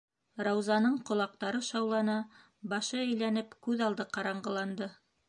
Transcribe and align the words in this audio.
-Раузаның 0.45 0.95
ҡолаҡтары 1.09 1.59
шауланы, 1.67 2.15
башы 2.73 2.99
әйләнеп, 3.03 3.55
күҙ 3.69 3.85
алды 3.89 4.09
ҡараңғыланды. 4.17 4.91